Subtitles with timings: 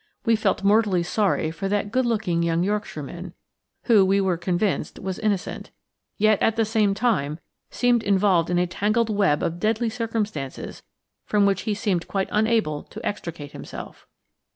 [0.25, 3.35] We felt mortally sorry for that good looking young Yorkshireman,
[3.83, 5.69] who, we were convinced, was innocent,
[6.17, 7.37] yet at the same time
[7.69, 10.81] seemed involved in a tangled web of deadly circumstances
[11.27, 14.07] from which he seemed quite unable to extricate himself.